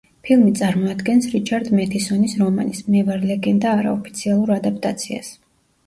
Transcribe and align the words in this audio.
ფილმი 0.27 0.53
წარმოადგენს 0.59 1.27
რიჩარდ 1.33 1.69
მეთისონის 1.81 2.35
რომანის, 2.41 2.83
„მე 2.91 3.07
ვარ 3.13 3.23
ლეგენდა“ 3.35 3.79
არაოფიციალურ 3.79 4.59
ადაპტაციას. 4.61 5.35